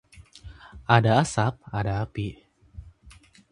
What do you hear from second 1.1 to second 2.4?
asap ada api